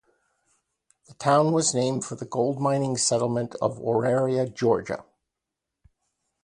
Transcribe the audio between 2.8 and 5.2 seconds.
settlement of Auraria, Georgia.